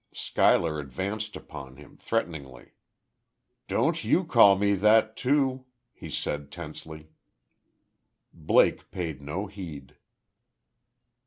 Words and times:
Schuyler 0.15 0.79
advanced 0.79 1.35
upon 1.35 1.75
him, 1.75 1.95
threateningly. 1.95 2.71
"Don't 3.67 4.03
you 4.03 4.23
call 4.23 4.57
me 4.57 4.73
that, 4.73 5.15
too," 5.15 5.65
he 5.93 6.09
said, 6.09 6.51
tensely. 6.51 7.11
Blake 8.33 8.89
paid 8.89 9.21
no 9.21 9.45
heed. 9.45 9.97